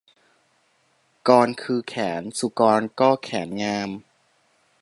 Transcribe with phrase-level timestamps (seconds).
[1.27, 3.89] กรคือแขน สุกรก็แขนงาม